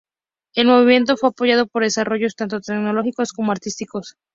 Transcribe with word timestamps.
El 0.55 0.65
movimiento 0.65 1.15
fue 1.15 1.29
apoyado 1.29 1.67
por 1.67 1.83
desarrollos 1.83 2.35
tanto 2.35 2.59
tecnológicos 2.59 3.31
como 3.33 3.51
artísticos. 3.51 4.15